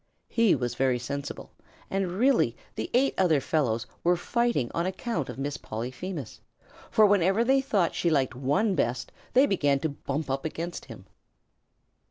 [0.29, 1.51] He was very sensible,
[1.87, 6.41] and really the eight other fellows were fighting on account of Miss Polyphemus,
[6.89, 11.05] for whenever they thought she liked one best they began to bump up against him.